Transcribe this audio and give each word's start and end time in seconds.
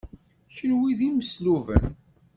Kenwi 0.55 0.91
d 0.97 0.99
imesluben. 1.07 1.85